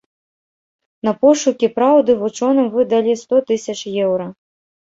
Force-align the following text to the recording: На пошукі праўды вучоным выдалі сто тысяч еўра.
На 1.07 1.13
пошукі 1.25 1.69
праўды 1.77 2.11
вучоным 2.23 2.73
выдалі 2.77 3.13
сто 3.25 3.35
тысяч 3.53 3.79
еўра. 4.09 4.27